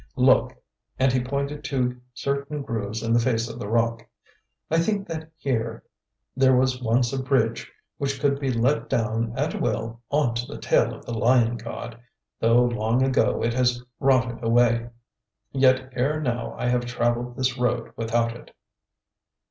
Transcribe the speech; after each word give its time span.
Look," 0.17 0.55
and 0.97 1.13
he 1.13 1.23
pointed 1.23 1.63
to 1.65 2.01
certain 2.15 2.63
grooves 2.63 3.03
in 3.03 3.13
the 3.13 3.19
face 3.19 3.47
of 3.47 3.59
the 3.59 3.69
rock, 3.69 4.03
"I 4.71 4.79
think 4.79 5.07
that 5.07 5.29
here 5.37 5.83
there 6.35 6.55
was 6.55 6.81
once 6.81 7.13
a 7.13 7.21
bridge 7.21 7.71
which 7.99 8.19
could 8.19 8.39
be 8.39 8.51
let 8.51 8.89
down 8.89 9.31
at 9.37 9.61
will 9.61 10.01
on 10.09 10.33
to 10.33 10.47
the 10.47 10.57
tail 10.57 10.91
of 10.95 11.05
the 11.05 11.13
lion 11.13 11.55
god, 11.55 11.99
though 12.39 12.63
long 12.63 13.03
ago 13.03 13.43
it 13.43 13.53
has 13.53 13.83
rotted 13.99 14.43
away. 14.43 14.89
Yet 15.51 15.91
ere 15.95 16.19
now 16.19 16.55
I 16.57 16.67
have 16.69 16.85
travelled 16.87 17.35
this 17.37 17.55
road 17.59 17.93
without 17.95 18.35
it." 18.35 18.55